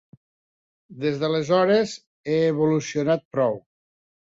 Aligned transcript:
Des 1.03 1.19
d'aleshores 1.25 1.95
ha 1.99 2.41
evolucionat 2.55 3.29
prou. 3.39 3.63